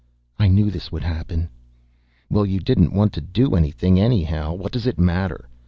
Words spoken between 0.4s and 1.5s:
knew this would happen."